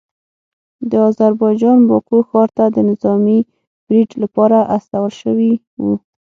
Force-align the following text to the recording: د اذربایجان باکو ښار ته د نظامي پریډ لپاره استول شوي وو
د 0.89 0.91
اذربایجان 1.09 1.77
باکو 1.89 2.17
ښار 2.29 2.49
ته 2.57 2.65
د 2.75 2.77
نظامي 2.89 3.39
پریډ 3.85 4.09
لپاره 4.23 4.57
استول 4.75 5.11
شوي 5.21 5.51
وو 5.81 5.93